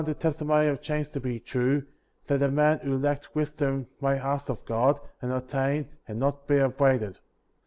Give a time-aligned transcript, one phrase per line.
[0.19, 1.85] testimony of James to be true,
[2.25, 6.57] that a man who lacked wisdom might ask of God, and obtain, and not be
[6.57, 7.19] upbraided.